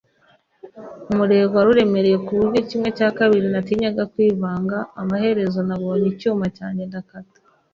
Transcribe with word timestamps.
umurego 1.11 1.53
wari 1.55 1.69
uremereye 1.73 2.17
kuburyo 2.25 2.59
kimwe 2.69 2.89
cya 2.97 3.09
kabiri 3.17 3.47
natinyaga 3.53 4.03
kwivanga. 4.13 4.77
Amaherezo 5.01 5.59
nabonye 5.67 6.05
icyuma 6.13 6.45
cyanjye 6.57 6.81
ndakata 6.89 7.39